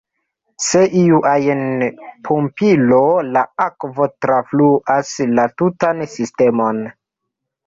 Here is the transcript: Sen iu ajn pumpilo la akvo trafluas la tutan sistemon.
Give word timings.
Sen 0.67 0.93
iu 1.01 1.17
ajn 1.31 1.61
pumpilo 2.29 3.01
la 3.35 3.43
akvo 3.67 4.09
trafluas 4.27 5.13
la 5.37 5.47
tutan 5.63 6.03
sistemon. 6.17 6.83